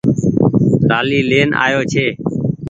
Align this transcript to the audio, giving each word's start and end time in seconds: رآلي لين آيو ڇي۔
رآلي 0.89 1.19
لين 1.29 1.49
آيو 1.65 1.81
ڇي۔ 1.91 2.07